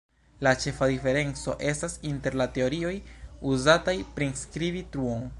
La 0.45 0.51
ĉefa 0.61 0.85
diferenco 0.91 1.53
estas 1.71 1.97
inter 2.11 2.37
la 2.41 2.47
teorioj 2.55 2.93
uzataj 3.53 3.95
priskribi 4.19 4.83
truon. 4.97 5.29